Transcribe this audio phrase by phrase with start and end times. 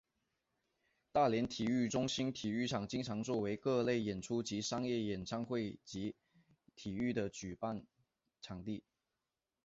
[1.11, 6.15] 大连体育中心体育场经常作为各类演出及商业演唱会及
[6.75, 7.85] 体育的举办
[8.41, 8.83] 场地。